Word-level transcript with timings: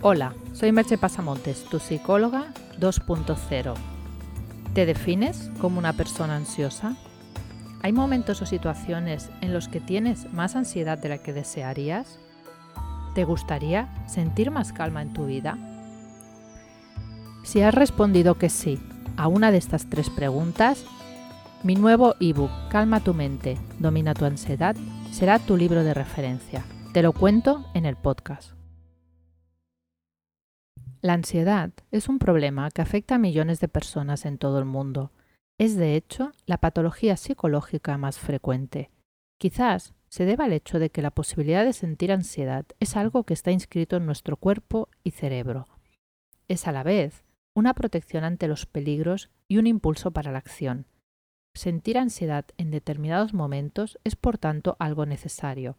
Hola, 0.00 0.32
soy 0.52 0.70
Merche 0.70 0.96
Pasamontes, 0.96 1.64
tu 1.64 1.80
psicóloga 1.80 2.52
2.0. 2.78 3.74
¿Te 4.72 4.86
defines 4.86 5.50
como 5.60 5.80
una 5.80 5.92
persona 5.92 6.36
ansiosa? 6.36 6.94
¿Hay 7.82 7.92
momentos 7.92 8.40
o 8.40 8.46
situaciones 8.46 9.28
en 9.40 9.52
los 9.52 9.66
que 9.66 9.80
tienes 9.80 10.32
más 10.32 10.54
ansiedad 10.54 10.98
de 10.98 11.08
la 11.08 11.18
que 11.18 11.32
desearías? 11.32 12.20
¿Te 13.16 13.24
gustaría 13.24 13.92
sentir 14.06 14.52
más 14.52 14.72
calma 14.72 15.02
en 15.02 15.12
tu 15.12 15.26
vida? 15.26 15.58
Si 17.42 17.62
has 17.62 17.74
respondido 17.74 18.36
que 18.36 18.50
sí 18.50 18.78
a 19.16 19.26
una 19.26 19.50
de 19.50 19.58
estas 19.58 19.90
tres 19.90 20.10
preguntas, 20.10 20.84
mi 21.64 21.74
nuevo 21.74 22.14
ebook 22.20 22.52
Calma 22.70 23.00
tu 23.00 23.14
mente, 23.14 23.58
domina 23.80 24.14
tu 24.14 24.26
ansiedad 24.26 24.76
será 25.10 25.40
tu 25.40 25.56
libro 25.56 25.82
de 25.82 25.92
referencia. 25.92 26.62
Te 26.92 27.02
lo 27.02 27.12
cuento 27.12 27.66
en 27.74 27.84
el 27.84 27.96
podcast. 27.96 28.57
La 31.00 31.12
ansiedad 31.12 31.70
es 31.92 32.08
un 32.08 32.18
problema 32.18 32.70
que 32.72 32.82
afecta 32.82 33.14
a 33.14 33.18
millones 33.18 33.60
de 33.60 33.68
personas 33.68 34.26
en 34.26 34.36
todo 34.36 34.58
el 34.58 34.64
mundo. 34.64 35.12
Es, 35.56 35.76
de 35.76 35.94
hecho, 35.94 36.32
la 36.44 36.58
patología 36.58 37.16
psicológica 37.16 37.96
más 37.98 38.18
frecuente. 38.18 38.90
Quizás 39.38 39.94
se 40.08 40.24
deba 40.24 40.46
al 40.46 40.52
hecho 40.52 40.80
de 40.80 40.90
que 40.90 41.02
la 41.02 41.12
posibilidad 41.12 41.64
de 41.64 41.72
sentir 41.72 42.10
ansiedad 42.10 42.66
es 42.80 42.96
algo 42.96 43.22
que 43.22 43.34
está 43.34 43.52
inscrito 43.52 43.96
en 43.96 44.06
nuestro 44.06 44.36
cuerpo 44.36 44.88
y 45.04 45.12
cerebro. 45.12 45.68
Es 46.48 46.66
a 46.66 46.72
la 46.72 46.82
vez 46.82 47.24
una 47.54 47.74
protección 47.74 48.24
ante 48.24 48.48
los 48.48 48.66
peligros 48.66 49.30
y 49.46 49.58
un 49.58 49.68
impulso 49.68 50.10
para 50.10 50.32
la 50.32 50.38
acción. 50.38 50.86
Sentir 51.54 51.98
ansiedad 51.98 52.44
en 52.56 52.72
determinados 52.72 53.34
momentos 53.34 53.98
es 54.02 54.16
por 54.16 54.38
tanto 54.38 54.76
algo 54.80 55.06
necesario. 55.06 55.76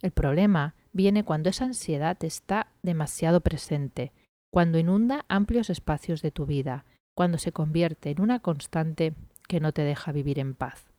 El 0.00 0.12
problema 0.12 0.74
viene 0.92 1.22
cuando 1.22 1.50
esa 1.50 1.66
ansiedad 1.66 2.16
está 2.24 2.68
demasiado 2.82 3.42
presente 3.42 4.12
cuando 4.54 4.78
inunda 4.78 5.24
amplios 5.26 5.68
espacios 5.68 6.22
de 6.22 6.30
tu 6.30 6.46
vida, 6.46 6.84
cuando 7.16 7.38
se 7.38 7.50
convierte 7.50 8.10
en 8.10 8.20
una 8.20 8.38
constante 8.38 9.12
que 9.48 9.58
no 9.58 9.72
te 9.72 9.82
deja 9.82 10.12
vivir 10.12 10.38
en 10.38 10.54
paz. 10.54 10.92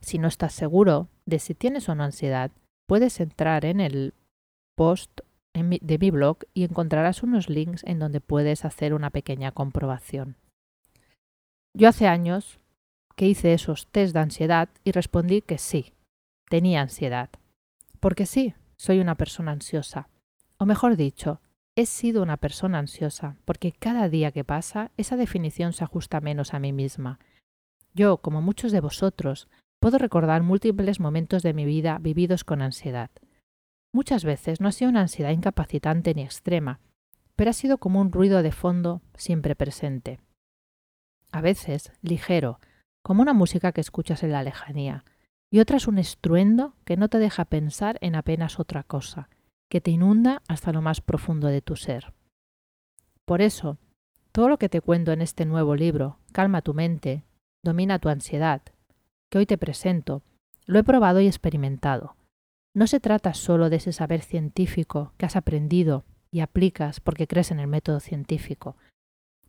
Si 0.00 0.18
no 0.18 0.26
estás 0.26 0.52
seguro 0.52 1.06
de 1.24 1.38
si 1.38 1.54
tienes 1.54 1.88
o 1.88 1.94
no 1.94 2.02
ansiedad, 2.02 2.50
puedes 2.88 3.20
entrar 3.20 3.64
en 3.64 3.78
el 3.78 4.12
post 4.76 5.20
de 5.54 5.98
mi 6.00 6.10
blog 6.10 6.38
y 6.52 6.64
encontrarás 6.64 7.22
unos 7.22 7.48
links 7.48 7.84
en 7.84 8.00
donde 8.00 8.20
puedes 8.20 8.64
hacer 8.64 8.92
una 8.92 9.10
pequeña 9.10 9.52
comprobación. 9.52 10.34
Yo 11.74 11.88
hace 11.88 12.08
años 12.08 12.58
que 13.14 13.28
hice 13.28 13.54
esos 13.54 13.86
test 13.86 14.14
de 14.14 14.18
ansiedad 14.18 14.68
y 14.82 14.90
respondí 14.90 15.42
que 15.42 15.58
sí, 15.58 15.92
tenía 16.48 16.80
ansiedad. 16.80 17.30
Porque 18.00 18.26
sí, 18.26 18.54
soy 18.76 18.98
una 18.98 19.14
persona 19.14 19.52
ansiosa. 19.52 20.08
O 20.58 20.66
mejor 20.66 20.96
dicho, 20.96 21.40
He 21.80 21.86
sido 21.86 22.22
una 22.22 22.36
persona 22.36 22.78
ansiosa 22.78 23.36
porque 23.46 23.72
cada 23.72 24.10
día 24.10 24.32
que 24.32 24.44
pasa 24.44 24.90
esa 24.98 25.16
definición 25.16 25.72
se 25.72 25.82
ajusta 25.82 26.20
menos 26.20 26.52
a 26.52 26.58
mí 26.58 26.74
misma. 26.74 27.18
Yo, 27.94 28.18
como 28.18 28.42
muchos 28.42 28.70
de 28.70 28.80
vosotros, 28.80 29.48
puedo 29.80 29.96
recordar 29.96 30.42
múltiples 30.42 31.00
momentos 31.00 31.42
de 31.42 31.54
mi 31.54 31.64
vida 31.64 31.96
vividos 31.98 32.44
con 32.44 32.60
ansiedad. 32.60 33.08
Muchas 33.94 34.24
veces 34.26 34.60
no 34.60 34.68
ha 34.68 34.72
sido 34.72 34.90
una 34.90 35.00
ansiedad 35.00 35.30
incapacitante 35.30 36.12
ni 36.12 36.20
extrema, 36.20 36.80
pero 37.34 37.48
ha 37.48 37.54
sido 37.54 37.78
como 37.78 38.02
un 38.02 38.12
ruido 38.12 38.42
de 38.42 38.52
fondo 38.52 39.00
siempre 39.14 39.56
presente. 39.56 40.20
A 41.32 41.40
veces 41.40 41.92
ligero, 42.02 42.60
como 43.02 43.22
una 43.22 43.32
música 43.32 43.72
que 43.72 43.80
escuchas 43.80 44.22
en 44.22 44.32
la 44.32 44.42
lejanía, 44.42 45.06
y 45.50 45.60
otras 45.60 45.88
un 45.88 45.96
estruendo 45.96 46.74
que 46.84 46.98
no 46.98 47.08
te 47.08 47.18
deja 47.18 47.46
pensar 47.46 47.96
en 48.02 48.16
apenas 48.16 48.60
otra 48.60 48.82
cosa, 48.82 49.30
que 49.70 49.80
te 49.80 49.92
inunda 49.92 50.42
hasta 50.48 50.72
lo 50.72 50.82
más 50.82 51.00
profundo 51.00 51.46
de 51.46 51.62
tu 51.62 51.76
ser. 51.76 52.12
Por 53.24 53.40
eso, 53.40 53.78
todo 54.32 54.48
lo 54.48 54.58
que 54.58 54.68
te 54.68 54.80
cuento 54.80 55.12
en 55.12 55.22
este 55.22 55.46
nuevo 55.46 55.76
libro, 55.76 56.18
Calma 56.32 56.60
tu 56.60 56.74
mente, 56.74 57.24
domina 57.64 57.98
tu 57.98 58.08
ansiedad, 58.08 58.62
que 59.30 59.38
hoy 59.38 59.46
te 59.46 59.56
presento, 59.56 60.22
lo 60.66 60.78
he 60.78 60.84
probado 60.84 61.20
y 61.20 61.26
experimentado. 61.26 62.16
No 62.74 62.86
se 62.86 63.00
trata 63.00 63.32
solo 63.32 63.70
de 63.70 63.76
ese 63.76 63.92
saber 63.92 64.22
científico 64.22 65.12
que 65.16 65.26
has 65.26 65.36
aprendido 65.36 66.04
y 66.30 66.40
aplicas 66.40 67.00
porque 67.00 67.26
crees 67.26 67.50
en 67.50 67.60
el 67.60 67.66
método 67.66 68.00
científico. 68.00 68.76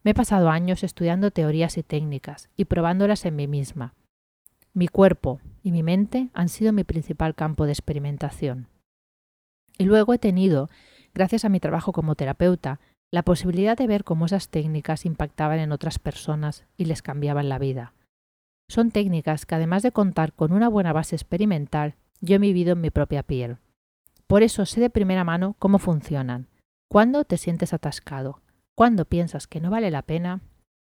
Me 0.03 0.12
he 0.12 0.16
pasado 0.16 0.50
años 0.50 0.84
estudiando 0.84 1.31
teorías 1.31 1.78
y 1.78 1.84
técnicas 1.84 2.50
y 2.56 2.66
probándolas 2.66 3.25
en 3.25 3.35
mí 3.35 3.47
misma. 3.47 3.94
Mi 4.74 4.88
cuerpo 4.88 5.41
y 5.63 5.72
mi 5.72 5.84
mente 5.84 6.29
han 6.34 6.50
sido 6.50 6.74
mi 6.74 6.84
principal 6.84 7.35
campo 7.35 7.66
de 7.66 7.72
experimentación. 7.72 8.68
Y 9.81 9.86
luego 9.86 10.14
he 10.14 10.19
tenido, 10.19 10.69
gracias 11.16 11.44
a 11.44 11.50
mi 11.50 11.59
trabajo 11.59 11.92
como 11.92 12.14
terapeuta, 12.14 12.80
la 13.12 13.24
posibilidad 13.24 13.75
de 13.75 13.88
ver 13.88 14.03
cómo 14.03 14.28
esas 14.28 14.50
técnicas 14.50 15.08
impactaban 15.08 15.58
en 15.58 15.72
otras 15.72 15.97
personas 15.97 16.66
y 16.78 16.86
les 16.86 17.02
cambiaban 17.02 17.50
la 17.50 17.58
vida. 17.58 17.96
Son 18.69 18.92
técnicas 18.92 19.47
que 19.47 19.56
además 19.56 19.81
de 19.81 19.92
contar 19.92 20.34
con 20.34 20.53
una 20.53 20.69
buena 20.69 20.94
base 20.94 21.16
experimental, 21.16 21.96
yo 22.19 22.36
he 22.36 22.38
vivido 22.38 22.74
en 22.74 22.81
mi 22.81 22.92
propia 22.92 23.24
piel. 23.24 23.58
Por 24.28 24.44
eso 24.44 24.68
sé 24.68 24.80
de 24.81 24.92
primera 24.92 25.24
mano 25.24 25.56
cómo 25.58 25.80
funcionan, 25.80 26.46
cuándo 26.88 27.24
te 27.24 27.38
sientes 27.38 27.74
atascado, 27.74 28.40
cuándo 28.75 29.06
piensas 29.06 29.48
que 29.48 29.62
no 29.62 29.72
vale 29.72 29.90
la 29.90 30.03
pena 30.03 30.42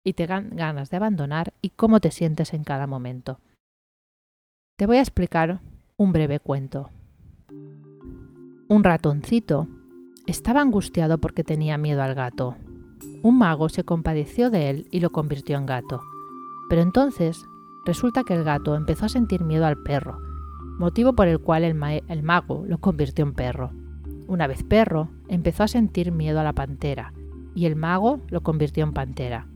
y 0.05 0.13
te 0.13 0.29
dan 0.29 0.55
ganas 0.55 0.89
de 0.91 0.99
abandonar 0.99 1.53
y 1.63 1.71
cómo 1.71 1.99
te 1.99 2.13
sientes 2.13 2.55
en 2.55 2.63
cada 2.63 2.87
momento. 2.87 3.41
Te 4.79 4.87
voy 4.87 4.99
a 4.99 5.01
explicar 5.01 5.59
un 5.97 6.13
breve 6.13 6.39
cuento. 6.39 6.91
Un 8.75 8.83
ratoncito 8.83 9.69
estaba 10.27 10.61
angustiado 10.61 11.19
porque 11.19 11.45
tenía 11.45 11.79
miedo 11.79 12.03
al 12.03 12.17
gato. 12.17 12.57
Un 13.23 13.39
mago 13.39 13.69
se 13.69 13.85
compadeció 13.85 14.51
de 14.51 14.69
él 14.69 14.89
y 14.91 14.99
lo 14.99 15.11
convirtió 15.11 15.57
en 15.57 15.65
gato. 15.65 16.03
Pero 16.69 16.83
entonces 16.83 17.47
resulta 17.87 18.25
que 18.25 18.35
el 18.35 18.43
gato 18.43 18.75
empezó 18.75 19.07
a 19.07 19.09
sentir 19.09 19.45
miedo 19.45 19.65
al 19.65 19.81
perro, 19.81 20.19
motivo 20.77 21.13
por 21.13 21.29
el 21.29 21.39
cual 21.39 21.63
el, 21.63 22.23
mago 22.25 22.65
lo 22.67 22.79
convirtió 22.79 23.25
en 23.25 23.35
perro. 23.35 23.71
Una 24.27 24.49
vez 24.49 24.65
perro, 24.65 25.09
empezó 25.29 25.63
a 25.63 25.69
sentir 25.69 26.11
miedo 26.11 26.41
a 26.41 26.43
la 26.43 26.53
pantera 26.53 27.13
y 27.55 27.67
el 27.67 27.77
mago 27.77 28.23
lo 28.27 28.43
convirtió 28.43 28.83
en 28.83 28.93
pantera. 28.93 29.47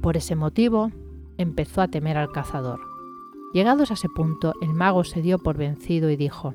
Por 0.00 0.16
ese 0.16 0.36
motivo, 0.36 0.92
empezó 1.38 1.82
a 1.82 1.88
temer 1.88 2.16
al 2.16 2.30
cazador. 2.30 2.78
Llegados 3.52 3.90
a 3.90 3.94
ese 3.94 4.08
punto, 4.08 4.52
el 4.62 4.74
mago 4.74 5.02
se 5.02 5.22
dio 5.22 5.40
por 5.40 5.56
vencido 5.56 6.08
y 6.08 6.14
dijo, 6.14 6.54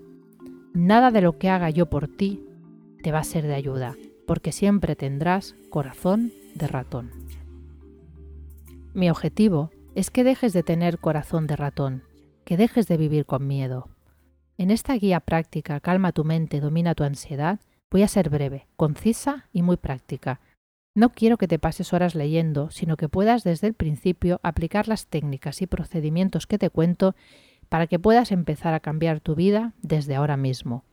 Nada 0.80 1.12
de 1.12 1.20
lo 1.20 1.38
que 1.38 1.50
haga 1.50 1.70
yo 1.70 1.88
por 1.88 2.08
ti 2.08 2.42
te 3.04 3.12
va 3.12 3.20
a 3.20 3.26
ser 3.26 3.46
de 3.46 3.54
ayuda, 3.54 3.98
porque 4.26 4.54
siempre 4.54 4.96
tendrás 4.96 5.54
corazón 5.70 6.32
de 6.56 6.68
ratón. 6.68 7.12
Mi 8.94 9.10
objetivo 9.10 9.72
es 9.94 10.10
que 10.10 10.24
dejes 10.24 10.54
de 10.54 10.64
tener 10.64 10.98
corazón 10.98 11.48
de 11.48 11.58
ratón, 11.58 12.04
que 12.46 12.56
dejes 12.56 12.88
de 12.88 12.96
vivir 12.96 13.26
con 13.26 13.46
miedo. 13.46 13.90
En 14.58 14.72
esta 14.72 14.94
guía 14.94 15.20
práctica 15.20 15.82
Calma 15.82 16.14
tu 16.14 16.24
mente, 16.24 16.62
domina 16.62 16.96
tu 16.96 17.04
ansiedad, 17.04 17.60
voy 17.92 18.04
a 18.04 18.08
ser 18.08 18.30
breve, 18.30 18.66
concisa 18.78 19.50
y 19.52 19.64
muy 19.64 19.76
práctica. 19.76 20.40
No 20.96 21.10
quiero 21.10 21.36
que 21.38 21.50
te 21.50 21.60
pases 21.60 21.92
horas 21.92 22.16
leyendo, 22.16 22.72
sino 22.72 22.96
que 22.96 23.10
puedas 23.10 23.44
desde 23.44 23.68
el 23.68 23.74
principio 23.74 24.40
aplicar 24.44 24.88
las 24.88 25.08
técnicas 25.08 25.62
y 25.62 25.68
procedimientos 25.68 26.48
que 26.48 26.58
te 26.58 26.70
cuento 26.70 27.16
para 27.70 27.88
que 27.88 28.00
puedas 28.00 28.32
empezar 28.32 28.74
a 28.74 28.80
cambiar 28.80 29.22
tu 29.22 29.36
vida 29.36 29.74
desde 29.82 30.16
ahora 30.16 30.38
mismo. 30.38 30.84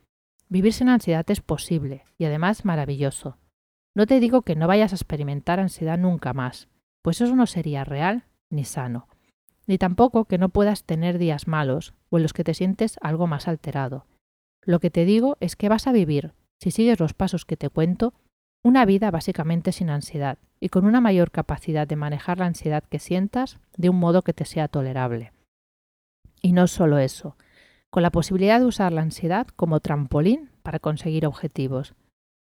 Vivir 0.47 0.73
sin 0.73 0.89
ansiedad 0.89 1.25
es 1.29 1.41
posible 1.41 2.05
y 2.17 2.25
además 2.25 2.63
maravilloso. 2.63 3.37
No 3.95 4.05
te 4.05 4.19
digo 4.19 4.43
que 4.43 4.55
no 4.55 4.67
vayas 4.67 4.93
a 4.93 4.95
experimentar 4.95 5.59
ansiedad 5.59 5.97
nunca 5.97 6.33
más, 6.33 6.69
pues 7.01 7.19
eso 7.19 7.35
no 7.35 7.47
sería 7.47 7.83
real 7.83 8.25
ni 8.49 8.63
sano. 8.63 9.07
Ni 9.65 9.77
tampoco 9.77 10.25
que 10.25 10.37
no 10.37 10.49
puedas 10.49 10.83
tener 10.83 11.17
días 11.17 11.47
malos 11.47 11.93
o 12.09 12.17
en 12.17 12.23
los 12.23 12.31
que 12.31 12.43
te 12.43 12.53
sientes 12.53 12.97
algo 13.01 13.27
más 13.27 13.47
alterado. 13.47 14.05
Lo 14.61 14.79
que 14.79 14.89
te 14.89 15.03
digo 15.03 15.35
es 15.39 15.55
que 15.55 15.67
vas 15.67 15.87
a 15.87 15.91
vivir, 15.91 16.33
si 16.59 16.71
sigues 16.71 16.99
los 16.99 17.13
pasos 17.13 17.43
que 17.45 17.57
te 17.57 17.69
cuento, 17.69 18.13
una 18.63 18.85
vida 18.85 19.11
básicamente 19.11 19.71
sin 19.71 19.89
ansiedad 19.89 20.37
y 20.59 20.69
con 20.69 20.85
una 20.85 21.01
mayor 21.01 21.31
capacidad 21.31 21.87
de 21.87 21.95
manejar 21.95 22.39
la 22.39 22.45
ansiedad 22.45 22.83
que 22.83 22.99
sientas 22.99 23.59
de 23.77 23.89
un 23.89 23.99
modo 23.99 24.21
que 24.21 24.33
te 24.33 24.45
sea 24.45 24.67
tolerable. 24.67 25.31
Y 26.47 26.53
no 26.53 26.67
solo 26.67 26.97
eso, 26.97 27.35
con 27.89 28.03
la 28.03 28.11
posibilidad 28.11 28.61
de 28.61 28.67
usar 28.67 28.93
la 28.93 29.01
ansiedad 29.01 29.47
como 29.57 29.81
trampolín 29.81 30.49
para 30.63 30.79
conseguir 30.79 31.25
objetivos. 31.25 31.93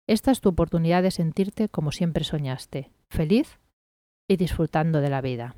Esta 0.07 0.29
es 0.29 0.41
tu 0.41 0.49
oportunidad 0.49 1.01
de 1.01 1.09
sentirte 1.09 1.69
como 1.69 1.91
siempre 1.91 2.23
soñaste, 2.23 2.91
feliz 3.09 3.57
y 4.29 4.37
disfrutando 4.37 5.01
de 5.01 5.09
la 5.09 5.21
vida. 5.21 5.55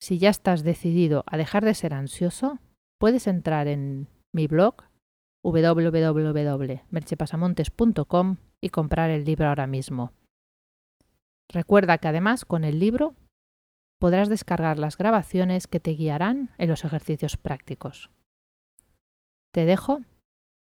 Si 0.00 0.18
ya 0.18 0.30
estás 0.30 0.62
decidido 0.62 1.24
a 1.26 1.36
dejar 1.36 1.64
de 1.64 1.74
ser 1.74 1.94
ansioso, 1.94 2.60
puedes 3.00 3.26
entrar 3.26 3.66
en 3.66 4.06
mi 4.32 4.46
blog 4.46 4.76
www.merchepasamontes.com 5.42 8.36
y 8.60 8.68
comprar 8.68 9.10
el 9.10 9.24
libro 9.24 9.48
ahora 9.48 9.66
mismo. 9.66 10.12
Recuerda 11.48 11.98
que 11.98 12.06
además 12.06 12.44
con 12.44 12.62
el 12.62 12.78
libro 12.78 13.16
podrás 14.04 14.28
descargar 14.28 14.78
las 14.78 14.98
grabaciones 14.98 15.66
que 15.66 15.80
te 15.80 15.92
guiarán 15.92 16.50
en 16.58 16.68
los 16.68 16.84
ejercicios 16.84 17.38
prácticos. 17.38 18.10
Te 19.50 19.64
dejo 19.64 20.02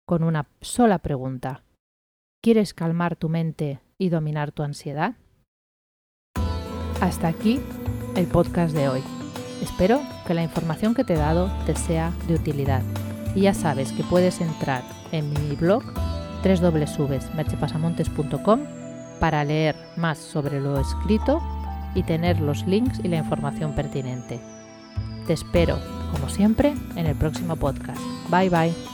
con 0.04 0.24
una 0.24 0.48
sola 0.60 0.98
pregunta. 0.98 1.62
¿Quieres 2.42 2.74
calmar 2.74 3.14
tu 3.14 3.28
mente 3.28 3.78
y 3.98 4.08
dominar 4.08 4.50
tu 4.50 4.64
ansiedad? 4.64 5.14
Hasta 7.00 7.28
aquí 7.28 7.60
el 8.16 8.26
podcast 8.26 8.74
de 8.74 8.88
hoy. 8.88 9.04
Espero 9.62 10.00
que 10.26 10.34
la 10.34 10.42
información 10.42 10.92
que 10.92 11.04
te 11.04 11.14
he 11.14 11.16
dado 11.16 11.52
te 11.66 11.76
sea 11.76 12.10
de 12.26 12.34
utilidad. 12.34 12.82
Y 13.36 13.42
ya 13.42 13.54
sabes 13.54 13.92
que 13.92 14.02
puedes 14.02 14.40
entrar 14.40 14.82
en 15.12 15.30
mi 15.30 15.54
blog 15.54 15.84
www.merchepasamontes.com 16.42 18.60
para 19.20 19.44
leer 19.44 19.76
más 19.96 20.18
sobre 20.18 20.60
lo 20.60 20.80
escrito 20.80 21.59
y 21.94 22.02
tener 22.02 22.40
los 22.40 22.66
links 22.66 23.00
y 23.02 23.08
la 23.08 23.18
información 23.18 23.74
pertinente. 23.74 24.40
Te 25.26 25.32
espero, 25.32 25.78
como 26.12 26.28
siempre, 26.28 26.74
en 26.96 27.06
el 27.06 27.16
próximo 27.16 27.56
podcast. 27.56 28.00
Bye 28.30 28.50
bye. 28.50 28.89